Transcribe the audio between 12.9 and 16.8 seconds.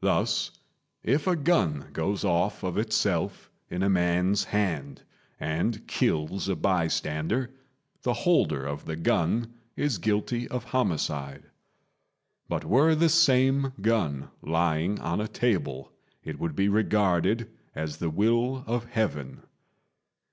the same gun lying on a table, it would be